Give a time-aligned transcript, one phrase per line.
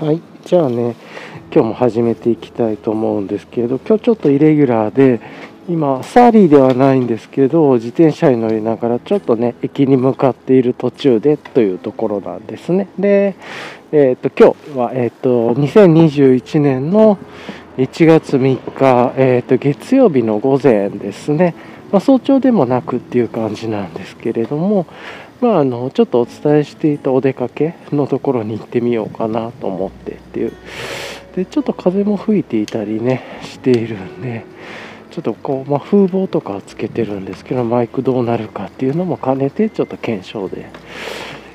[0.00, 0.96] はい、じゃあね、
[1.52, 5.20] 今日も始めていきたいと思うんですけれど、今日ちょっとイレギュラーで、
[5.68, 12.88] 今、サーリーではないんですけど、自転車に乗りながら、ちょっとね、駅に向かっている途中でというところなんですね。
[12.98, 13.34] で、
[13.92, 17.18] えっ、と、今日は、えっ、と、2021年の
[17.76, 21.54] 1月3日、えっ、と、月曜日の午前ですね。
[21.92, 24.86] まあ、早朝でもなくっていう感じなんですけれども、
[25.40, 30.52] まあ、あのちょっとお伝えしていたお出かけのところに行ってみようかなと思ってっていう
[31.34, 34.44] でちょっと風も吹いていたりねしているんで
[35.10, 40.70] ちょっとこう、まあ、風防とかつけてるんですけどマイクどうなるかっていうのも兼ねてちょっと検証で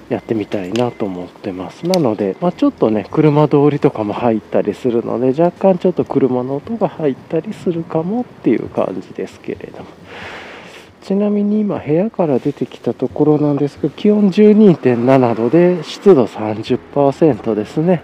[0.10, 9.86] やってみたいなと思ってますなので、まあ、ちょっとね車通りとかも入ったりするので若干ちょっと車の音が入ったりするかもっていう感じですけれども。
[11.06, 18.04] ちなみに今部屋から出てきたところなんですが気温12.7度で湿度30%ですね。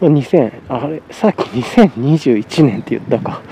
[0.00, 3.42] 2000あれさっき2021年って言ったか。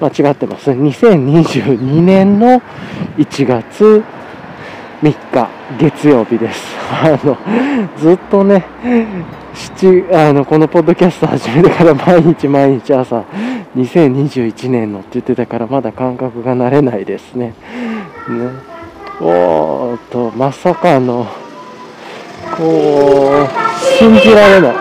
[0.00, 0.70] 間違ってます。
[0.70, 2.62] 2022年の
[3.16, 4.04] 1月
[5.02, 5.48] 3日
[5.80, 6.76] 月曜日です。
[6.92, 7.36] あの
[7.98, 8.64] ずっとね
[10.12, 13.24] あのこのポッドキャスト始めてから毎日毎日朝
[13.76, 17.48] 2021年のって言ってたからまだ感覚が慣れないですね。
[17.48, 17.54] ね。
[19.20, 21.26] おーっとまさかの
[22.56, 24.74] こう信じられない。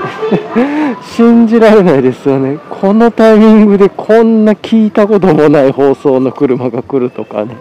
[1.16, 2.59] 信じられないですよね。
[2.69, 7.58] このタイミングでこんな聞いたこともない放送の車が来るとかね。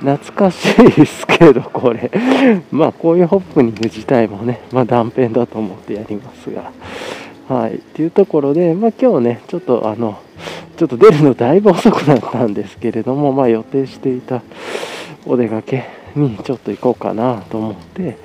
[0.00, 2.10] 懐かしいですけどこれ。
[2.72, 6.72] まあこういうホップニング自体もねまあ断片だと思ってやりますが。
[7.48, 7.74] はい。
[7.74, 10.18] っていうところでまあ今日ねちょっとあの
[10.76, 14.42] ちょっと出るのだいぶ遅くなったんですけれどもまあ予定していた
[15.26, 15.84] お出かけ
[16.16, 18.16] にちょっと行こうかなと思って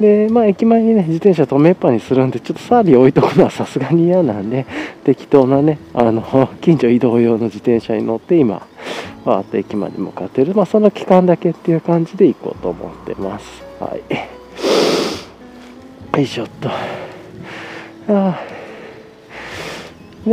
[0.00, 4.66] でまあ駅前にね自転車止めっぱにするんでちょっとサービス置いとくのは さすがに嫌なんで
[5.04, 6.22] 適当なねあの
[6.60, 8.66] 近所移動用の自転車に乗って今
[9.24, 13.62] わーっと駅まで向かってるまあその期間だけっていう感じで行こうと思ってます。
[13.80, 14.14] はい。
[16.16, 16.68] よいしょっと。
[16.68, 16.72] あ
[18.08, 18.57] あ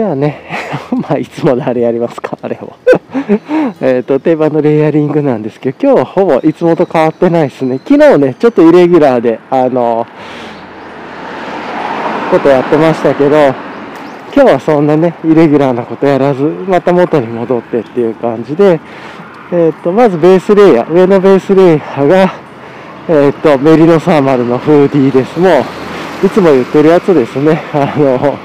[0.02, 0.42] ゃあね
[0.92, 2.74] まあいつものあれやりますかあれを
[3.82, 7.80] えっと、定番のレイヤリングなんですけど、今日はほぼいつもと変わってないですね。
[7.84, 10.06] 昨日ね、ちょっとイレギュラーで、あの、
[12.32, 13.38] ことやってましたけど、
[14.36, 18.80] 今日はそんなね、イレギュラーなことやらず、また元に戻ってっていう感じで、
[19.52, 22.34] えっ、と、まずベースレイヤー、上のベースレイヤーが、
[23.08, 25.40] えっ、と、メリノサーマルのフーディーです。
[25.40, 25.52] もう、
[26.24, 27.62] いつも言ってるやつですね。
[27.74, 28.38] あの、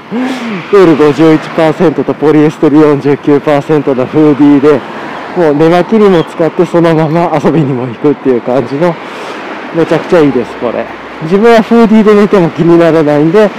[0.73, 4.79] ウール51%とポリエステル49%のフーディーで、
[5.37, 8.93] もう寝巻きにも使ってそのまま遊びにも行くっていう感じの、
[9.75, 10.85] めちゃくちゃいいです、これ。
[11.23, 13.49] 自分はフーディーで寝ても気にならないんで、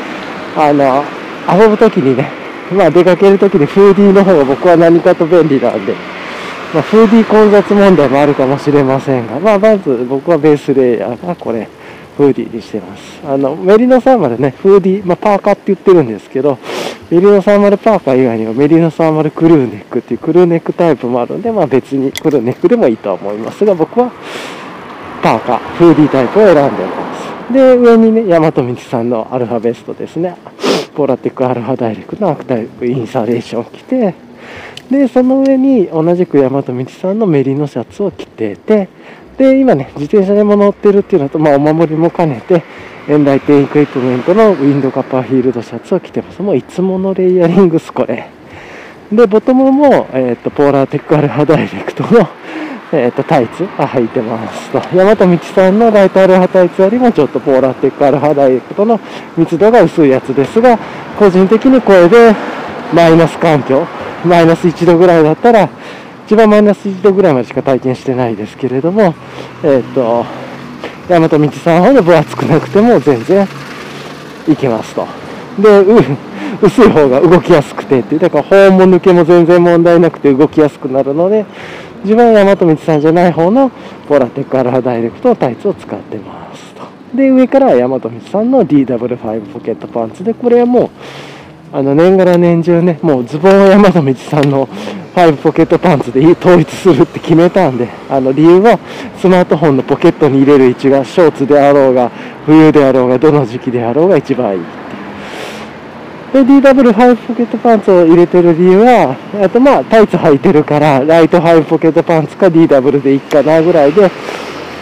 [0.57, 1.05] あの、
[1.51, 2.31] 遊ぶ時にね、
[2.73, 5.95] まあ出かける時にフーディーの方が僕は何かと便利なんで、
[6.75, 11.69] まあ、フーディー混雑問題もあるかもしれませんが、まあまず僕はベースレイヤーがこれ、
[12.17, 13.21] フーディーにしてます。
[13.27, 16.59] あの、メリノサーマルね、フーディー、まあ、パーカーって言ってるんですけど、
[17.11, 24.11] メリノサーマルパーカー以外にはメリノサーマルクルーネックっていうクルーネックタイプもあるんで、まあ別にクルーネックでもいいとは思いますが、僕は
[25.23, 27.53] パーカー、フーディータイプを選んでます。
[27.53, 30.37] で、上にね、ヤマトミキさんのアルファベストですね。
[30.95, 34.15] ポラテックアルファダイレクトのアクタイプインサレーションを着て、
[34.91, 38.89] で、その上に同じくヤマトミキさんのメリノシャツを着てて、
[39.39, 42.63] で、今ね、自転車でも乗ってるっていうのと、まあお守りも兼ねて、
[43.09, 46.41] エンライテンエクイプメントのウィンドカッパーフィールドシャツを着てます。
[46.41, 48.29] もういつものレイヤリングス、これ。
[49.11, 52.29] で、ボトムも、えっ、ー、と、ポーラーテックアルファダイレクトの、
[52.93, 54.81] えっ、ー、と、タイツが履いてますと。
[54.97, 59.01] 山田道さんのライトアルファタイツよりもちょっとポーラーテックアルファダイレクトの
[59.37, 60.79] 密度が薄いやつですが、
[61.19, 62.35] 個人的にこれで
[62.95, 63.87] マイナス環境、
[64.25, 65.69] マイナス1度ぐらいだったら、
[66.33, 69.15] 一番マイナス1度ぐらいまでしか体験してないですけれども、
[69.63, 70.25] えっ、ー、と、
[71.07, 73.47] 大和道さんほど分厚くなくても全然
[74.49, 75.07] いけますと。
[75.59, 76.01] で、う
[76.63, 81.45] 薄い方が動きやすくてっていう、だから保温も抜けも全然問題なくて動きやすくなるので、
[82.03, 83.71] 自分は大和道さんじゃない方の
[84.09, 86.83] ポラテックアルファダイレクトのタイツを使ってますと。
[87.15, 90.91] で、上からは大和道さんの DW5 ポケットパンツで、これはもう、
[91.75, 94.67] あの年がら年中ね、もうズボンは山田道さんの
[95.15, 98.79] 5ポケットパンツで統一するって決めたんで、あの理由は
[99.19, 102.11] スマートフォンのポケットに入れる位置がショーツであろうが、
[102.45, 104.65] 冬であろうが、どの時期であろうが一番いいっ
[106.33, 106.45] て。
[106.45, 114.11] で、DW5 ポケットパンツを入れてる理由は、あとまあタイツ履いてるから、ライト5ポケットパンツか DW でいいかなぐらいで、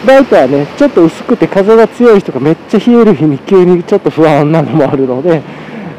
[0.05, 5.41] ライトはね、ちょっと薄くて風が強い人がめっちゃ冷える日に急にちょっと不安なのもあるので、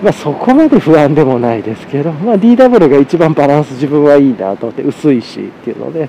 [0.02, 6.08] まあ、そこまで不安でもないですけど、まあ、DW が一番バランス自分はいいなと思って薄いしっていうので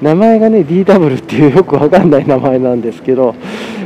[0.00, 3.34] 名前がね DW っていうよくわかんない名前なんですけど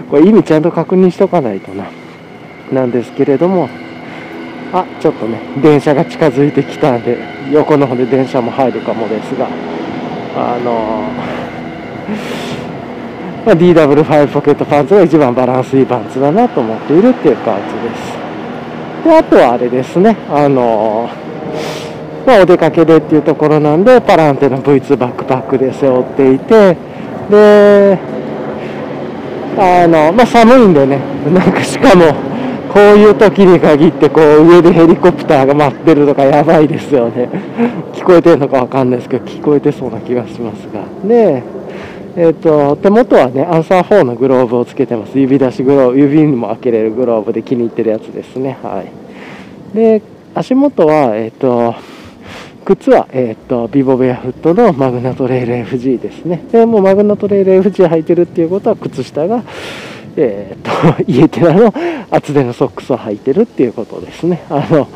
[0.09, 1.91] これ意味ちゃんと確認しとかないとな
[2.73, 3.69] なんですけれども
[4.73, 7.19] あちょっとね電車が近づいてきたんで
[7.51, 9.49] 横の方で電車も入るかもですが
[10.37, 11.03] あの
[13.45, 18.28] ま、DW5 ポケットパンツが一番バランスいいパンツだなと思っているっていう感じです。
[19.05, 21.09] であとはあれですねあの
[22.27, 26.77] まあ、お出かけでっていうところなんでパランテの V2 バックパックで背負っていて
[27.31, 27.99] で
[29.57, 30.99] あのまあ寒いんでね
[31.33, 32.13] なんかしかも
[32.71, 37.31] こういう時に限ってこう上でヘリコプターが待ってるとかやばいですよね。
[37.95, 40.85] 聞こえてるのかわかんないですけど聞こえてそうな気がしますが。
[41.09, 41.43] で
[42.21, 50.03] え、ー、と手元はねアンサー4のグローブをつけてます指出しグローブ指にも開けれるグローブで気に入ってるやつですねはいで
[50.35, 51.77] 足元はえっ、ー、と
[52.65, 56.45] 靴は、え、ー、と、ビボベアフットのマグナトレイル FG ですね。
[56.53, 59.43] で、もうマグナトレイル FG 履いてるっていうことは、靴下が、
[60.17, 61.73] えー、と、 イエテラの
[62.11, 64.43] 厚手のソックスを履いてるっていうことですね。
[64.51, 64.87] あの、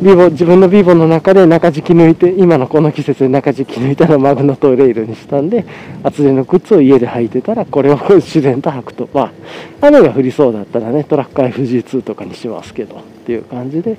[0.00, 5.64] ビボ、自分のビボの中で中敷き抜いて、今のこの季節で中敷き抜いたらマグナトレイルにしたんで、
[6.04, 9.32] 厚手の靴を家で履いてたら、これを自然と履くと、ま
[9.80, 13.96] あ、雨が降りそうだったらね、トラック FG2 とかにしますけど、っていう感じで、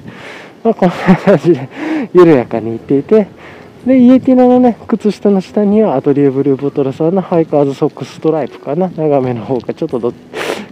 [0.63, 1.67] まあ、こんな感じで
[2.13, 3.27] 緩やかに行っていて、
[3.85, 8.89] で、イエティナのね、靴下の下にはアトリエブルーボトルさんのハイカーズソックスストライプかな。
[8.95, 10.13] 長めの方がちょっとどっ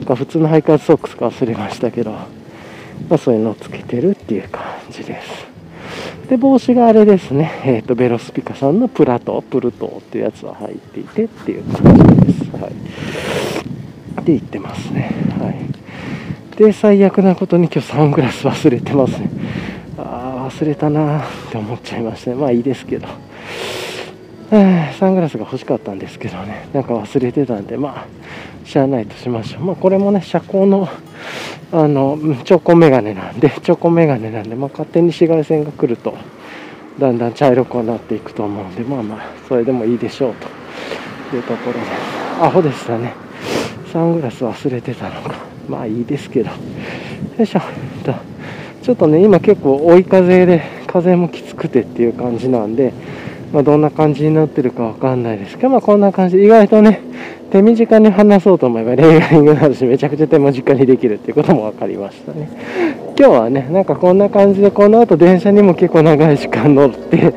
[0.06, 2.14] か普通のハイカーズソックスか忘れましたけど、
[3.10, 5.48] まあそういうのをつけてるっていう感じです。
[6.30, 12.52] で、帽子があれですね、えっ、ー、と、ベロスピカさんのプラト、プルトっていうやつは入っていてっていう感じです。
[12.52, 14.24] はい。
[14.26, 15.12] で、言ってますね。
[15.40, 16.58] はい。
[16.58, 19.30] で、最悪なことに今日サングラス忘れてますね。
[19.98, 23.08] ああ忘れたなーって思っちゃいましたねまあいいですけど
[24.50, 28.06] サングラスが欲しかったんですけどねなんか忘れてたんでまあ
[28.68, 29.64] しゃあないとしましょう。
[29.64, 30.88] まあこれもね車高の
[31.72, 36.14] あのチョコメガネなんで チョコメガネなんでまあ勝手に紫外線が来ると
[37.00, 40.48] だんだん茶色くなっていくと思うんでまあまあそれでもいいでしょうと。
[41.36, 41.80] いうところで
[42.42, 43.14] アホでしたね。
[43.92, 45.36] サングラス忘れてたのか。
[45.68, 46.50] まあいいですけど。
[46.50, 46.56] よ
[47.40, 47.62] いしょ。
[48.88, 52.94] ちょっとね、今結構追い風で、風もきつくてっていう感じなんで、
[53.52, 57.02] まあ、どんな感じになってるかわかんないですけど、まあ、こんな感じ、意外とね、
[57.52, 62.50] 手短に話そうと思えば、レイヤリングになるし、 めちゃくちゃ手短にできるっていうことも分かりましたね。
[63.18, 67.32] 今日はね、なんかこんな感じで、この後電車にも結構長い時間乗って、っ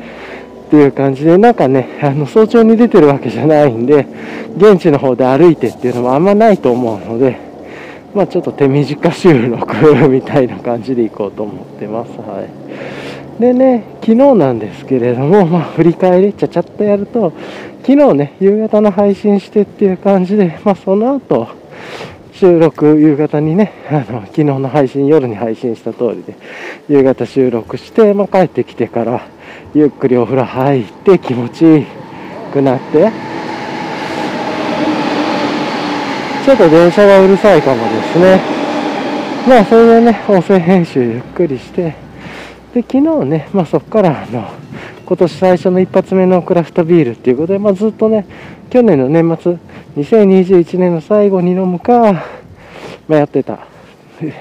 [0.71, 4.05] ていう感じで、なんかね、あの早朝に出てるわけじゃないんで、
[4.57, 7.35] 現地の方で歩いてっていうのもあんまないと思うので、
[8.13, 12.11] まあちょっと手短収録みたいな感じでいこうと思ってます。
[12.19, 12.43] は
[13.37, 13.41] い。
[13.41, 17.33] でね、昨日なんですけれども、まあ振り返りちゃちゃっとやると、
[17.83, 21.47] 昨日ね、夕方の配信してっていう感じで、まあその後、
[22.33, 26.35] 収録夕方にね、あの、昨日の配信、夜に配信した通りで、
[26.89, 29.27] 夕方収録して、まあ帰ってきてから、
[29.73, 31.85] ゆっくりお風呂入って気持ちいい
[32.51, 33.11] くなって、
[36.45, 38.41] ちょっと電車がうるさいかもですね。
[39.47, 41.95] まあ、それでね、音声編集ゆっくりして、
[42.75, 44.60] で、昨日ね、まあそこからあの、
[45.11, 48.25] 今年最初の一発目のクラフトビールっていうことで、まあずっとね、
[48.69, 49.57] 去年の年末、
[49.97, 52.13] 2021年の最後に飲むか、
[53.09, 53.59] まあ、やってた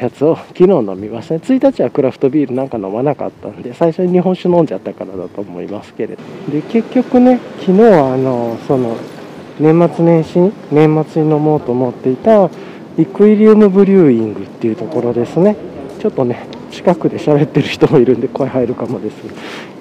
[0.00, 1.40] やつを昨日飲みましたね。
[1.42, 6.22] 1日はクラフトビールなんか飲まなかったんで、最初に日本酒飲んじゃったからだと思いますけれど。
[6.52, 8.96] で、結局ね、昨日はあの、その、
[9.58, 10.38] 年末年始
[10.70, 12.48] 年末に飲もうと思っていた
[12.96, 15.56] イクイリウムブリューイングっていうところですね
[15.98, 19.16] ちょっとね近くで喋ってる人もいるんで声入るかもです。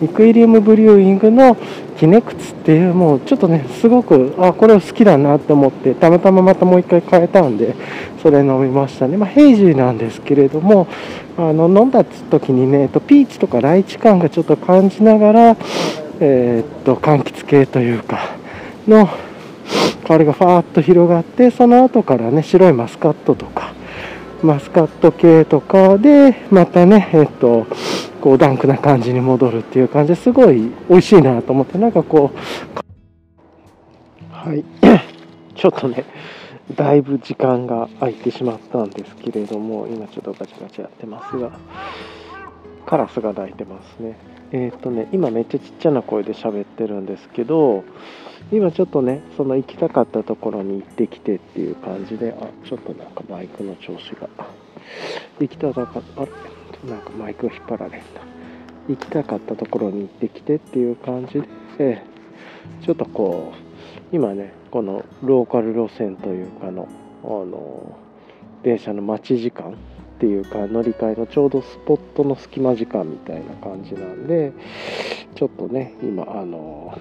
[0.02, 1.58] イクイリウムブリューイングの
[1.98, 7.76] キネクツっていうもうちょっとねすごくあこれ好きだなって思ってたまたままたもう一回変えたんで
[8.22, 9.18] それ飲みましたね。
[9.18, 10.88] まあ、ヘイジーなんですけれども
[11.38, 15.58] あの飲んだ時にねピーチとかライチ感がちょっと感じながら
[16.20, 18.36] えー、っと柑橘系というか
[18.88, 19.10] の
[20.08, 23.74] 香りがファーッと広がってその後からね白いマスカットとか
[24.42, 27.68] マスカット系とかでまたねえっと
[28.22, 32.40] こうダンクな感じに戻るっていう感じですごい美味しいなと思ってなんかこう
[34.32, 34.64] はい。
[35.56, 36.06] ちょっとね
[36.76, 41.52] だいぶ時間が空いてしまったんですけれども今ちょっとガチガチやってますが
[42.86, 44.16] カラスが鳴いてますね。
[44.52, 47.84] えっ、とね今めっちゃちっちゃな声で喋ってるんですけど
[48.52, 54.28] 今ちょっとね、その行きたかったところに行ってきてっていう感じで、あ、ちょっとなんかバイクの調子が。
[55.40, 56.32] 行きたかった、あれ
[56.90, 58.22] なんかマイクを引っ張られんだ
[58.88, 61.44] 行きたかったところに行ってきてっていう感じ
[61.78, 62.02] で、
[62.84, 66.88] ちょっとこう今ねこのローカル路線というかの
[67.24, 67.98] あの
[68.64, 69.76] 電車の待ち時間っ
[70.20, 74.52] ていうか乗り換えのちょうどスポットの隙間時間みたいな感じなんで
[75.36, 76.98] ちょっとね今あの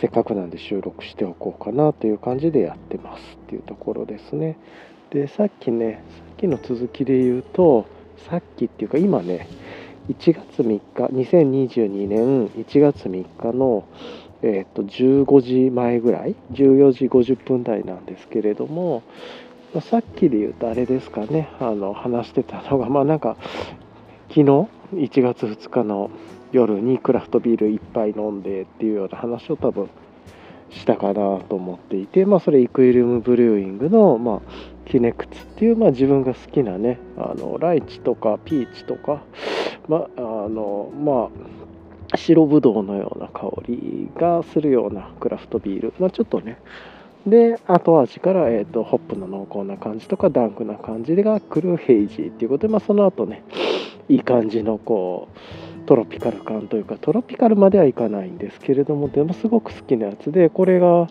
[0.00, 4.56] せっかくなんで収録しておこうかなという感じでやってますっていうところですね。
[5.10, 7.86] でさっきねさっきの続きで言うと
[8.28, 9.48] さっきっていうか今ね
[10.08, 13.84] 1月3日2022年1月3日の
[14.40, 19.02] えー、と15時前ぐらい14時50分台なんですけれども、
[19.74, 23.36] ま、さっきで言うとあれですかねあの話してたのがまあなんか
[24.28, 24.42] 昨日
[24.94, 26.10] 1月2日の
[26.52, 29.88] 夜にクラフトビール1杯飲んでっていうような話を多分
[30.70, 34.40] したかなと思っていて、まあ、それイクイルムブリューイングの、まあ、
[34.86, 39.22] キネクツっていう、まあ、自分が好きなねあのライチとかピーチとか、
[39.88, 41.30] まああのま
[42.12, 46.58] あ、白ぶどうのような香りがするようなクラフトビール、まあ、ちょっとね。
[47.26, 53.42] で後味から、えーと、ホップの濃厚な感じとかダンクな感じが来るヘイジーっていうことで、まあ、その後ね
[54.08, 61.08] いい感じのこうトロピカル感というかトロピカルまではいかないんですけれどもでもすごく好きなやつでこれが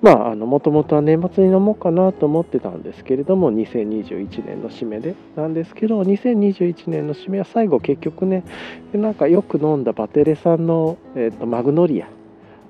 [0.00, 8.44] まあもともとは年末に飲もうかなと思ってたんですけれども2021年の締めでなんですけど2021年の締めは最後結局ね
[8.92, 12.08] なんかよく飲んだバテレさんの、えーと、マグノリア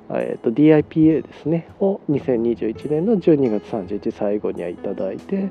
[0.08, 5.50] えーと、DIPA ですねを2021年の12月31日最後にはいただいて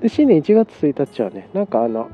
[0.00, 2.10] で新年1月1日はねなんかあの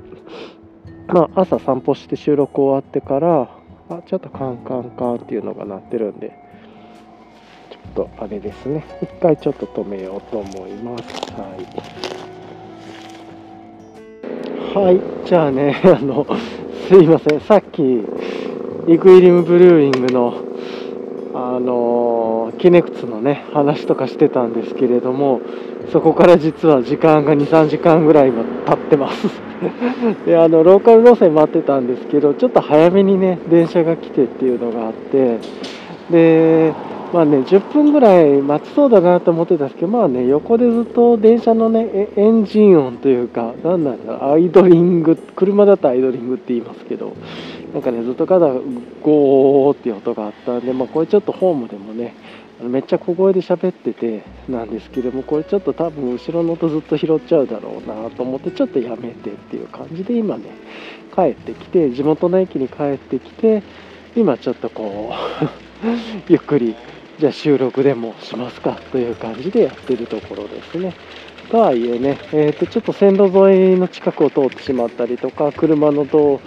[1.13, 3.49] まあ、朝散歩して収録終わってから
[3.89, 6.33] あちょっとカンカンカンっていうのが鳴ってるんで
[7.71, 8.85] ちょっとあれですね。
[9.03, 11.05] 一回ちょっと止めようと思います。
[14.75, 14.87] はい。
[14.87, 15.01] はい。
[15.25, 16.25] じゃあね あの
[16.89, 17.41] すいません。
[17.41, 18.05] さっき
[18.87, 20.35] イクイリムブルーイングの
[21.35, 25.41] あのキネクツのね話とかしてたんですけれども
[25.93, 29.50] そこから実は時間が23時間ぐらい今経ってます。
[30.27, 35.39] であのローカル路線待ってたんですけどちょっと早めにね電車が来てっていうのがあって
[36.11, 36.73] で
[37.13, 47.15] まあね10分ぐらい待ちそうだなと思ってたんですけどまあね横でずっと電車のねエンジン音というか何なんだろうアイドリング車だとアイドリングって言いますけど
[47.75, 48.55] なんかねずっと肩が
[49.03, 52.15] ゴーっていう音があったんでまあこれちょっとホームでもね
[52.69, 60.45] めっちゃ小声で喋っててなんですけどもこれちょっと多分後ろの音ずっと拾っちゃうだろうなと思ってちょっとやめてっていう感じで今ね
[61.15, 63.63] 帰ってきて地元の駅に帰ってきて
[64.15, 65.13] 今ちょっとこ
[65.43, 65.87] う
[66.29, 66.75] ゆっくり
[67.19, 70.95] じゃあ収録でもしますかという感じでやってるところですね。
[71.51, 76.39] とはいえね、えー、とちょっと線路沿いの近くを通ってしまったりとか車の通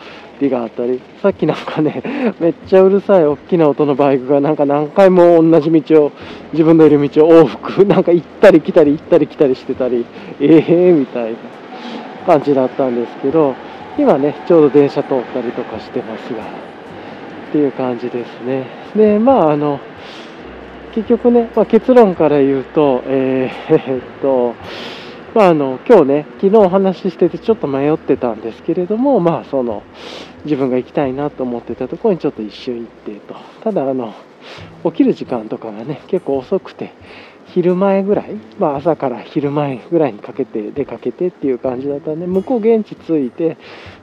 [0.44, 2.04] りがあったりさっきなんかね
[2.40, 6.12] めっちゃうるさい大きな音のバイクがなんか何回も同じ道を
[6.52, 10.06] 自分のいる道を往復 なんか行ったり来たり行ったり来たりしてたり
[10.40, 11.38] ええー、みたいな
[12.26, 13.56] 感じだったんですけど
[13.98, 18.64] 今ねちょうど電車通ったりとかしてますがっていう感じですね。
[18.96, 19.80] でまああの
[20.94, 24.54] 結局ね、まあ、結論から言うと、え、えー、 っと、
[25.34, 29.82] まあ、あの今日ね、昨日お話ししててちょっと迷ってたんですけれども、まあ、その
[30.46, 34.14] 自分が行きたいなと思ってたところにちょっと一瞬行ってと、ただあの、
[34.84, 36.92] 起きる時間とかがね、結構遅くて、
[37.54, 43.58] 昼前ぐらい、まあ、朝から昼前ぐらいにかけて出かけてっていう感じだったんで、向こう現地着いて、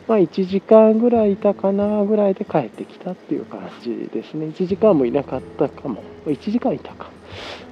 [0.06, 4.46] まあ、1時間ぐらいいたかなぐらいで帰ってきたっていう感じですね。
[4.46, 6.02] 1時間もいなかったかも。
[6.26, 7.10] 1時間いたか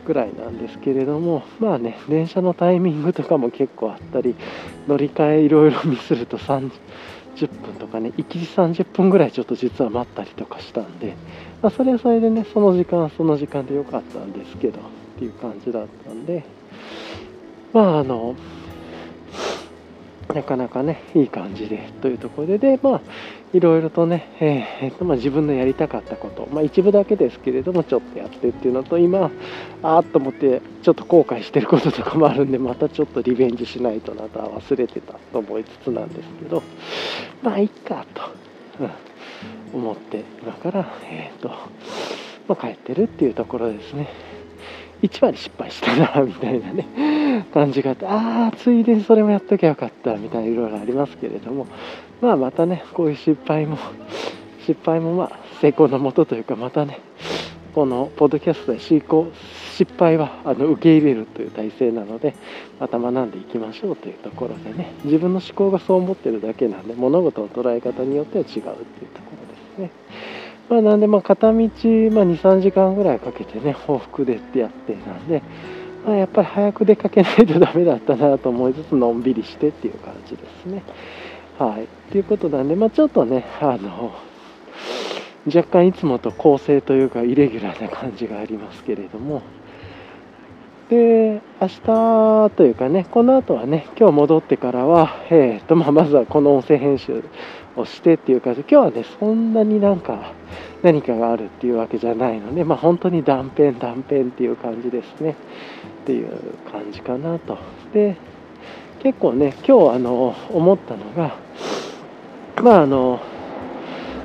[0.06, 4.34] ぐらいなんですけれども、まあね、電車のタイミングとかも結構あったり、
[4.88, 6.70] 乗り換えいろいろミスると3
[7.38, 11.16] 30分とかね、1時30分ぐらいちょっと実は待ったりとかしたんで、
[11.62, 14.82] まあ、それはそれでね、その時間その時間で良かったんですけど、っ
[15.18, 16.44] ていう感じだったんで、
[17.72, 18.36] まああの、
[20.34, 23.00] なかなかね、いい感じでというところで、で、まあ、
[23.54, 29.30] いろいろとね、えーとまあ、自分のやりたかったこと、まあ、一部だけですけれども、ちょっとやってっていうのと、今、
[29.82, 36.62] あーっと思って、ちょっと後悔してることとかもあるんで、またちょっとリベンジしないとなとは忘れてたと思いつつなんですけど、
[37.42, 38.22] まあ、いっかと、
[39.74, 41.56] うん、思って、今から、えっ、と、ま
[42.50, 44.08] あ、帰ってるっていうところですね。
[45.02, 51.66] 1割失敗したな、みたいなね、感じがあって、ああ、ついでにそれもやっときゃよかった、みたいないろいろありますけれども、
[52.20, 53.78] まあまたね、こういう失敗も、
[54.66, 57.00] 失敗もまあ成功のもとというか、またね、
[57.74, 59.30] このポッドキャストで進行
[59.76, 62.34] 失敗はあの受け入れるという体制なので
[62.80, 68.70] また学んでいきましょうというところでね自分の思考がそう思ってるだけなんで物事の捉え方によっては違うっていう
[69.14, 69.90] ところですね。
[70.68, 75.42] まあ、なんでまあ片道、まあ、23時間ぐらいかけてね往復でってやってなんで、
[76.04, 80.82] まあ、やっぱり早く出かけないとダメだったなと思いつつのんびりしてっていう感じですね。
[81.58, 81.88] はい。
[82.12, 84.12] ということなんで、まあ、ちょっとね、あの、
[85.46, 89.42] 若干いつもと構成というかイレギュラーな感じがありますけれども、
[90.88, 97.24] で、明日というかね、この後はね、今日戻ってからは、えーとまあ、まずはこの音声編集
[97.80, 100.32] をしてっていう感じ、今日はね、そんなになんか
[100.82, 105.36] 何かがあるっていうわけじゃないので、まあ、本当に断片断片っていう感じですね。
[106.02, 106.28] っていう
[106.72, 107.58] 感じかなと。
[107.92, 108.16] で、
[109.02, 111.36] 結構ね、今日あの思ったのが、
[112.62, 113.20] まああの、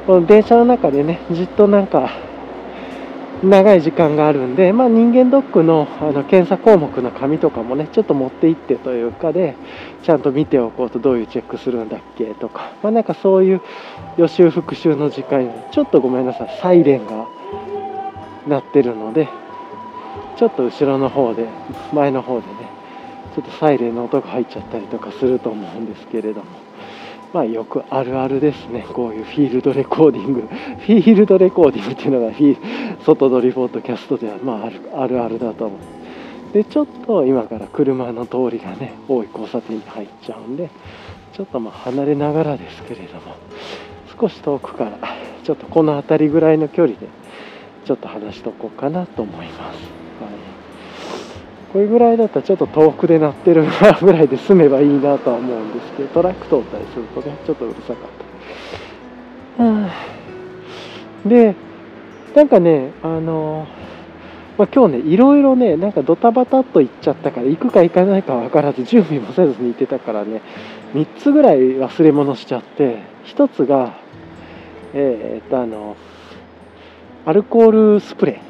[0.07, 2.09] この電車の中でね、じっとなんか、
[3.43, 9.55] 長い時間があるんで、まあ、人間ドックのあの検査項目の紙とかもね、ちょっと持って行ってというかで、
[10.03, 13.61] ちゃんと見ておこうと、どういうチェックするんだっけとか、まあ、なんかそういう
[14.17, 17.27] 予習復習の時間にちょっとごめんなさい、サイレンが
[18.47, 19.27] 鳴ってるので、
[20.37, 21.47] ちょっと後ろの方で、
[21.91, 22.53] 前の方でね、
[23.35, 26.62] ちょっとサイレンの音が入っちゃったりとかすると思うんですけれども。
[27.33, 30.41] まあよくあるあるですね、こういうフィールドレコーディング、
[30.85, 32.57] フィールドレコーディングっていうのがフィ
[33.03, 36.53] 外撮りポッドキャストではまああるあるあるだと思う。
[36.53, 40.69] で、ちょっと今から車の通りがね、多い交差点に入っちゃうんで、
[41.33, 43.21] ちょっとまあ離れながらですけれども、
[44.19, 44.91] 少し遠くから、
[45.43, 47.07] ちょっとこの辺りぐらいの距離で、
[47.85, 50.02] ちょっと話しとこうかなと思います。
[51.73, 53.65] これぐらいだったらちょっと遠くで鳴ってる
[54.01, 58.09] ぐらいで済めばいいなとは思うんですけどトラック通ったりするとねちょっとうるさかっ
[61.25, 61.29] た。
[61.29, 61.55] で
[62.35, 63.67] なんかねあの
[64.55, 70.43] まあ、今日ねいろいろねなんかドタバタっと行っちゃったから行くか行かないか分からず準備もせずに行ってたからね
[70.93, 73.97] 3つぐらい忘れ物しちゃって1つが
[74.93, 75.97] えー、っとあの
[77.25, 78.41] アルコールスプレ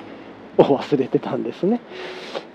[0.58, 1.80] ーを忘れてたんですね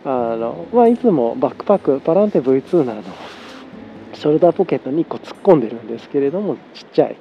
[0.04, 3.02] あの、まあ、いつもバックパックパランテ V2 のあの
[4.14, 7.16] ショルダーポケットに1個突っ込んでるんですけれどもちっちゃい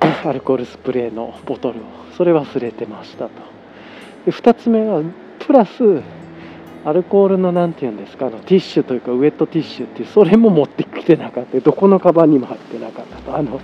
[0.24, 1.82] アルコールスプレーのボトルを
[2.16, 3.30] それ忘れてましたと。
[4.24, 5.02] で2つ目は
[5.38, 6.02] プラス
[6.84, 11.58] アルコールの何て言うんですかあのティッシュというかウエットティッシュっていうそれも持ってきてなかった。
[11.60, 13.36] どこのカバンにも入ってなかったと。
[13.36, 13.60] あの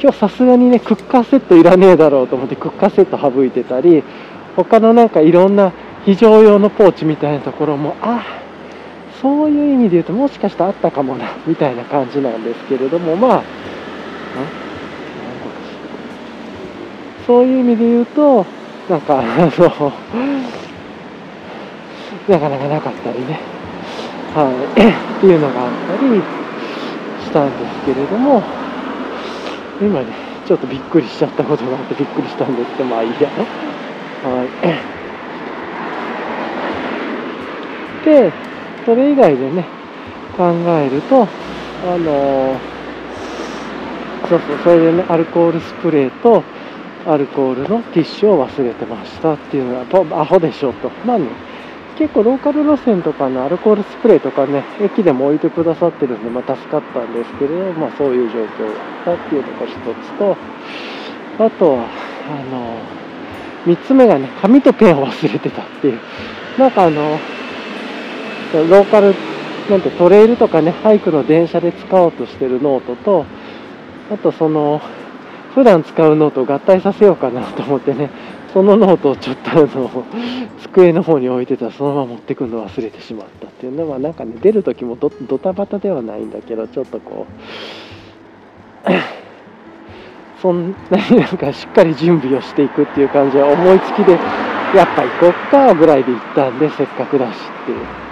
[0.00, 4.02] 今日さすがにねクッカーセットいらねえだろうと思ってクッカーセット省いてたり
[4.56, 5.72] 他のなんかいろんな
[6.04, 8.24] 非常用のポーチみたいなところもあ
[9.22, 13.42] そういう意味で言うともしかしたらあったかもなみたいな感じなんですけれどもまあ
[17.26, 18.44] そういう意味で言うと
[18.90, 19.46] なんかあの
[22.28, 23.40] なかなかなかったりね
[24.34, 24.44] は
[24.76, 26.22] いっていうのがあったり
[27.24, 28.42] したんですけれども
[29.80, 30.06] 今ね
[30.46, 33.30] ちょっとびっくりしちゃったことがあってびっくりしたんですけどまあいいや。
[34.22, 34.44] は
[34.90, 34.93] い。
[38.04, 38.32] で
[38.84, 39.66] それ以外でね
[40.36, 42.56] 考えるとあの
[44.28, 46.42] そうそうそれでねアルコールスプレーと
[47.06, 50.90] アルコールのティッシュを忘れてましたっていうのはとアホでしょうと。
[51.06, 51.26] まあね
[51.98, 58.66] 結構ローカル路線とかのアルコールスプレーとかね駅でも置いてくださってるんで、まあ、助かったんですけれどまあそういう状況
[59.04, 60.36] だったっていうのが一つと
[61.38, 61.86] あとは
[62.32, 62.80] あの
[63.64, 66.00] 3つ目がね紙とペンを忘れてたっていう。
[66.58, 67.18] なんかあの
[68.58, 69.14] ローカル
[69.70, 73.24] なんてトレイルとかねハイクの電車で使おうとしてるノートと
[74.12, 74.80] あとその
[75.54, 78.10] 普段使うノートを合体させようかなと思ってね
[78.52, 80.04] そのノートをちょっとあの
[80.60, 87.26] 机の方に置いてたらそのまま持ってくるの忘れてしまったっていうのはなんかね出る時もドドタバタではないんだけどちょっとこ
[88.86, 88.90] う
[90.42, 94.18] そんなになんかしっかり準備をしていくっていう感じは思いつきでや
[94.84, 98.03] っぱ行こっかぐらいで行ったんでせっかくだしっていう。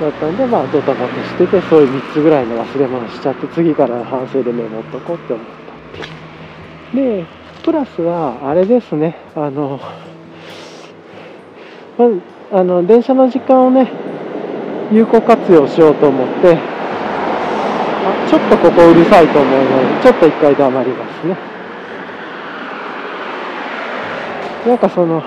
[0.00, 6.94] だったんで、まあ、ドタバタしてて、そういう3つぐらいの忘れ物しちゃって、次から反省でメモっとこうって思ったっ。
[6.94, 7.24] で、
[7.62, 9.80] プラスは、あれですね、あの、
[11.96, 12.20] まず
[12.52, 13.90] あの、電車の時間をね、
[14.92, 21.36] 有効活用しようと思って、あちょっとここうるさいと思うので、ちょっと一回黙りますね。
[24.66, 25.22] なんかその、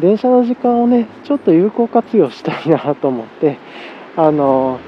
[0.00, 3.58] 電車の時間をね、ちょっと有効活用したいなと思って、
[4.16, 4.80] あの、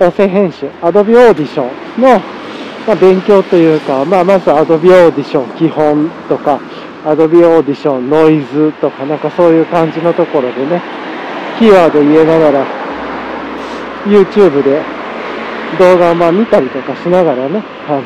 [0.00, 1.62] 音声編集、Adobe Audition
[1.98, 2.20] の、
[2.86, 6.60] まあ、勉強というか、まあ、まず Adobe Audition 基本とか、
[7.04, 10.82] Adobe Audition、ノイズとかなんかそういう感じのところでね、
[11.58, 12.66] キーワード言えながら、
[14.06, 14.82] YouTube で
[15.78, 18.02] 動画をまあ見たりとかしながらね、あの、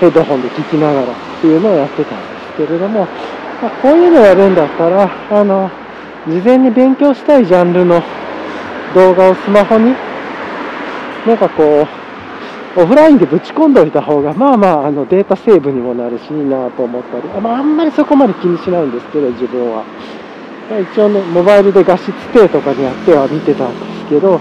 [0.00, 3.06] ヘッドホンで聞きながらっていうのをやってたんですけれども、
[3.62, 5.70] まあ、こういうのやるんだったら、あの、
[6.28, 8.02] 事前に勉強したいジャンルの
[8.94, 9.94] 動画をスマホに、
[11.26, 11.86] なんかこ
[12.76, 19.84] う、オフラインでぶち込んでおいた方が、まあまあ、あのデータセーブにもなるし、いいなと思ったり、まあ、あんまりそこまで気にしないんですけど、自分は
[20.70, 20.78] ま。
[20.78, 24.38] 一応ね、モバイルで画質低とかにやっては見てたんですけど、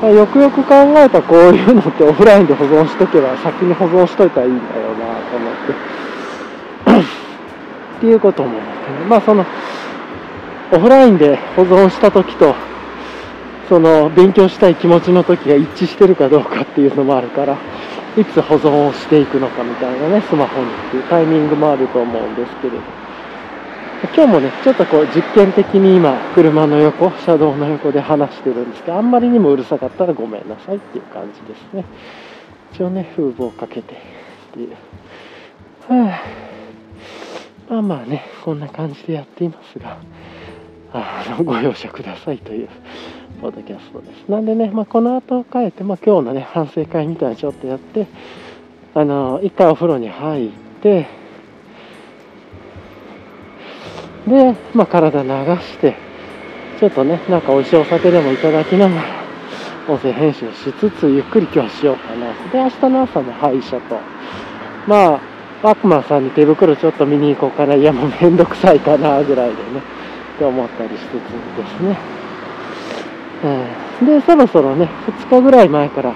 [0.00, 6.01] まあ、よくよく考えたこういうのってオフラインで保存しとけば先に保存しといたらいいんだよなと思って
[8.02, 9.46] っていうことも思ってねまあその
[10.72, 12.56] オフラインで保存した時と
[13.68, 17.56] その勉強したい気持ちの時が一致してるかどうかっていうのもあるから
[18.18, 22.82] いつ保存をしていくのかみたいなねスマホにっていうタイミングもあると思うんですけれど
[24.16, 31.84] 今日もね、ちょっとこう実験的に今、車の横、車道の横で話してるんですけど、あんまりにもうるさかったらごめんなさいっていう感じですね。
[32.72, 33.96] 一応ね、風防をかけてっ
[34.54, 34.70] ていう。
[34.72, 34.76] は
[35.88, 36.51] あ、
[37.72, 39.96] まあまあね、こんな感じでやっていますが、
[40.92, 42.68] あのご容赦くださいという
[43.40, 44.28] ポッドキャストです。
[44.28, 48.06] なんでね、まあ、この後帰って、まあ、今日のね、反省会みたいなちょっとやって、
[48.92, 50.50] あの、一回お風呂に入っ
[50.82, 51.06] て、
[54.26, 55.28] で、まあ、体流
[55.62, 55.96] して、
[56.78, 59.02] ちょっとね、なんか美味しいお酒でもいただきながら、
[59.88, 62.34] 音声編集しつつ、ゆっくり今日はしようかな。
[62.52, 63.98] で、明日の朝も歯医者と、
[64.86, 65.31] まあ、
[65.62, 67.74] ワクマンさんに手袋ちょっと見に行こうかな。
[67.74, 69.80] いや、もうめんどくさいかな、ぐらいでね、
[70.34, 71.98] って思ったりしつつですね。
[74.00, 74.88] うん、で、そろそろね、
[75.28, 76.14] 2日ぐらい前から、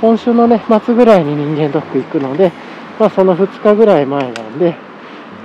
[0.00, 2.52] 今週のね、末ぐらいに人間ドック行くので、
[2.98, 4.76] まあ、その2日ぐらい前なんで、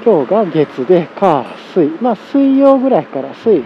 [0.05, 3.63] 今日が月で、火、水、まあ水曜ぐらいから水、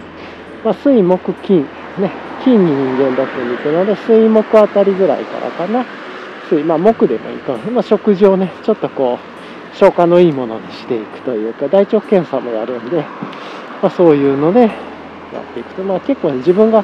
[0.63, 1.63] まあ水木金、
[1.97, 2.11] ね、
[2.45, 5.85] 金に人間ドックに行くので、水木あたりぐらいからかな。
[6.49, 7.71] 水、まあ木でもいいかな。
[7.71, 9.38] まあ食事をね、ちょっとこう、
[9.73, 12.97] 消化のいいものにしていくというか、大腸検査もやるんで、
[13.81, 14.71] まあそういうのでやっ
[15.53, 16.83] ていくと、まあ結構ね、自分が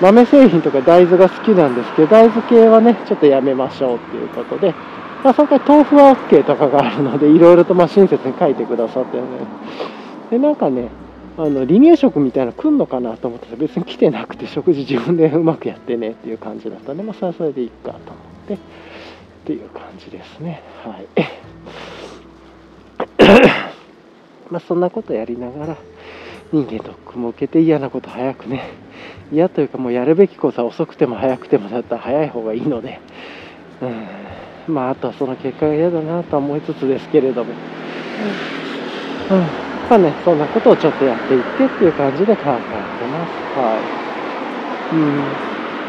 [0.00, 4.74] 豆製品とか大豆が好きなんですけど、大豆系はね、ちょっとやめましょうっていうことで、
[5.22, 9.22] まあ、そこか豆腐は OK とかがあるので、いろいろとま親切に書いてくださってね。
[10.30, 10.88] で、なんかね、
[11.36, 17.98] あの離乳食みたいなの来んのかなと思ったら別に来てなくて食事自分でうまくやってねっていう感じだったんで、まあ、それはそれでいいかと思っ
[18.46, 18.58] てっ
[19.46, 20.62] ていう感じですね。
[20.84, 21.06] はい。
[24.50, 25.76] まあそんなことやりながら
[26.52, 28.62] 人間ドックも受けて嫌なこと早くね
[29.32, 33.00] 嫌というかもうやるべきことは遅くても早くてもだったら早い方がいいので、
[33.82, 37.52] うんまあ、あとはその結果が嫌だなとは思いつつですけれども、
[39.30, 39.38] うん、
[39.90, 43.58] まあね、そんなことをちょっとやっていってっていう感じで考えてます。
[43.58, 43.78] は
[44.92, 44.96] い。
[44.96, 45.22] うん。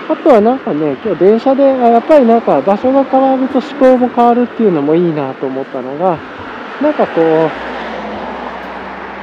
[0.10, 6.17] あとはなんかね、今日電車で、やっぱりなんか場所が変わると思考も変わるっていうのもいいなと思ったのが、
[6.81, 7.49] なんかこう、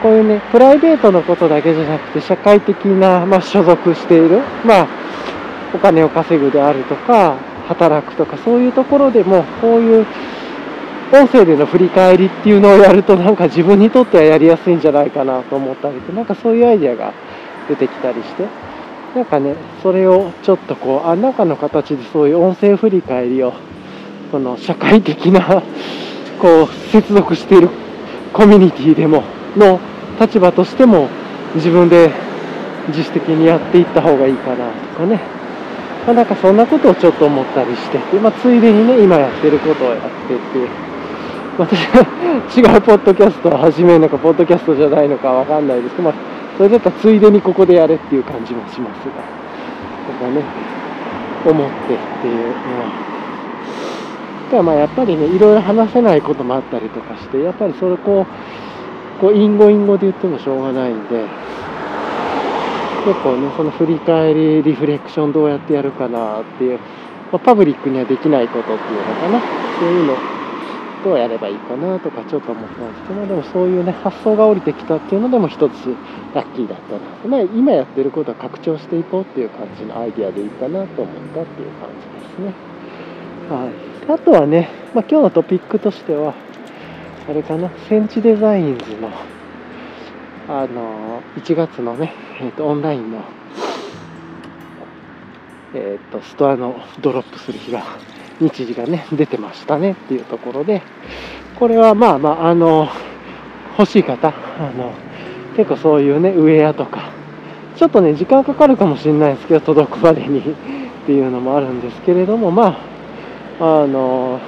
[0.03, 4.89] こういうね、プライベートのことだけじゃなくて、社会的な、まあ、所属している、まあ、
[5.75, 7.37] お金を稼ぐであるとか、
[7.69, 10.07] 働くとかそういうところでもこういう
[11.13, 17.13] 音声での振り返りっていうのをやるとなんか自分にとってはやりやすいんじゃないかなと思ったりでなんかそういうアイデアが
[17.69, 18.47] 出てきたりして
[19.15, 23.53] なんかねそれをちょっとこうあ中の形でそういう音声振り返りを
[24.31, 25.63] この社会的な
[26.43, 27.71] こう接続している
[28.33, 29.23] コミュニティでも
[29.57, 29.79] の
[30.21, 31.09] 立場としても
[31.55, 32.11] 自分で
[32.89, 35.21] 自主的にやっていった方がいいかなとかね
[36.05, 40.43] まあ、なんかそんなことをちょっと思ったりしてて、まあ、ついでにね、今やってることをやってて、
[41.57, 42.03] 私は
[42.51, 46.15] 違うポッドキャストを始めるのか、ポッドキャストじゃないのかわかんないですけど、まあ、
[46.59, 49.23] それだったらついでにここでやれっていう感じもしますが、
[50.11, 50.43] とかね、
[51.47, 52.51] 思ってっていうの
[53.07, 53.12] は。
[54.53, 61.25] ただまあやっぱりね、いろいろ話せないこともあったりとかして、やっぱりそれこう、こう、隠語隠語で言ってもしょうがないんで、
[63.07, 66.79] 結構ね、その振り返り、リフレクションどうやってやるかなっていう、
[67.33, 69.41] まあ、パブリックにはできないことっていうのかな、
[69.79, 70.19] そういうの
[71.03, 75.97] どうやればいいかなとかちょっと思ったんですけど、でもそういうね、発想が降りてきたっていうのでも一つ
[76.35, 77.39] ラッキーだったな。
[77.39, 81.89] まあ、今やってることは拡張していこうっていう感じのアイデアでいいかなと思ったっていう感
[82.37, 82.72] じですね。
[83.49, 83.71] は
[84.09, 84.13] い。
[84.13, 86.35] あとはね、まあ、今日のトピックとしては、
[87.29, 89.11] あれかな、センチデザインズの
[90.49, 93.23] あの1月のね、えーと、オンラインの、
[95.75, 97.85] えーと、ストアのドロップする日が
[98.41, 100.83] 日時がね出てましたねっていうところで
[101.61, 102.89] これはまあまああの
[103.79, 104.93] 欲しい方、あの、
[105.57, 107.11] 結構そういうね、ウェアとか、
[107.77, 110.45] ちょっとね、時間かかるかもしれないですけど、届くまでに っ
[111.07, 112.77] ていうのもあるんですけれども、まあ、
[113.65, 114.41] あの、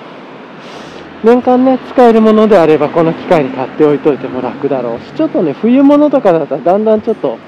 [1.22, 7.38] 年間ね、使えるものであれば、この機会に買っておいといても楽だろうし、ちょっとね、冬物とかだったら、だんだんちょっと、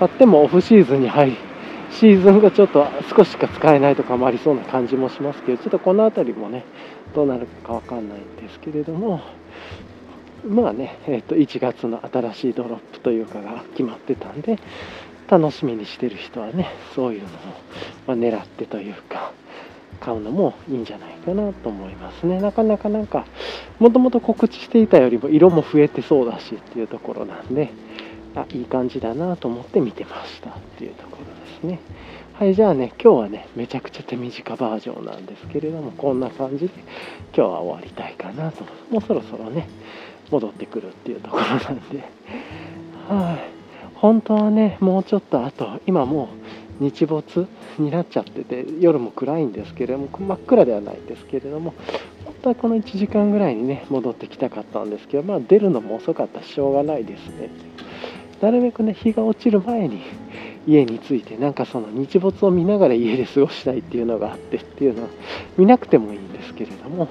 [0.00, 1.36] 買ってもオフシーズンに入り、
[1.92, 6.64] シーズンがちょっと少ししか使えないとかもありそうな感じもしますけど、ちょっとこの辺りもね、
[7.14, 9.20] どうなるかわかんないんですけれども、
[10.44, 14.58] まあね、えー、と1月の新しいドロップというかが決まってたんで、
[15.28, 17.30] 楽しみにしてる人はね、そういうのを、
[18.08, 19.30] ま狙ってというか、
[20.02, 22.40] 買うのもいいんじゃないかなと思いますね。
[22.40, 23.24] なかなかなんか、
[23.78, 27.70] もともと告知していたよりも色も増えてそうだしっていうところなんで、
[28.34, 31.78] あ、いい感じだなと思って見てましたっていうところですね。
[32.34, 36.72] はい、じゃあね、今日はね、めちゃくちゃ手短バージョンなんですけれども、こんな感じで
[37.32, 38.64] 今日は終わりたいかなと。
[38.90, 39.68] もうそろそろね、
[40.30, 42.02] 戻ってくるっていうところなんで、
[43.08, 43.62] はい、
[43.94, 47.46] 本当はね、もうちょっとあと、今もう日没
[47.78, 51.74] になっちゃってて、夜も暗いんですけれども、真っ暗ではないんですけれども、
[52.24, 57.50] 本当はこの1時間ぐらいにね、戻ってきたかったんですけど、まあ出るのも遅かったし、ょうがないですね。
[58.40, 60.02] なるべくね、日が落ちる前に
[60.66, 65.08] 家に着いて、なんかその日没を見ながら家で過ごしたいっていうのがあってっていうのは、
[65.56, 67.08] 見なくてもいいんですけれども、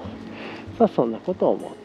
[0.78, 1.81] さあそんなことを思って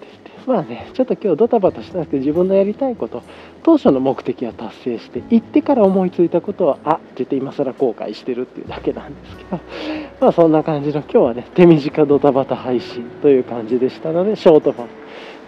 [0.47, 3.21] まあね、ちょっと今日ドタバタしたんですけど、自分のやりたいこと、
[3.63, 9.59] 当初の目的は達成して、行ってから思いついたことは、あって言って今更後悔してるっていうだけなんですけど、
[10.21, 14.87] まあそんな感じの今日はね、手短ドタバタ配信という感じでしたので、ショートファン。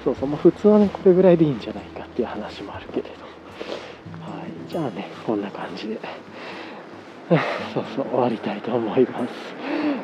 [0.04, 3.10] そうそう、まあ、普通はね、これぐらいでいいんじゃないかっていう話もあるけれど。
[4.30, 5.98] はい、じゃあね、こんな感じで。
[7.74, 9.28] そうそう、終わりたいと思いま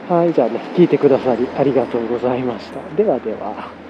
[0.08, 0.14] す。
[0.14, 2.80] はい、じゃあね、聞いてくださりありがとうございました。
[2.96, 3.85] ではでは。